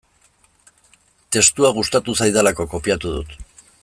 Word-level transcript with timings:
Testua 1.37 1.71
gustatu 1.75 2.15
zaidalako 2.21 2.67
kopiatu 2.73 3.13
dut. 3.19 3.37